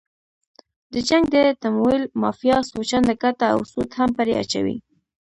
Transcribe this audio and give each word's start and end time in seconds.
د 0.93 0.95
جنګ 1.09 1.23
د 1.33 1.35
تمویل 1.63 2.03
مافیا 2.21 2.57
څو 2.69 2.79
چنده 2.89 3.13
ګټه 3.23 3.45
او 3.53 3.59
سود 3.71 3.89
هم 3.97 4.09
پرې 4.17 4.33
اچوي. 4.41 4.77